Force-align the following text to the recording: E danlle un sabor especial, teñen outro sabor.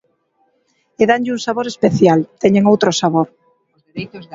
E 1.01 1.03
danlle 1.09 1.33
un 1.35 1.41
sabor 1.47 1.65
especial, 1.69 2.19
teñen 2.41 2.67
outro 2.71 2.91
sabor. 3.01 3.27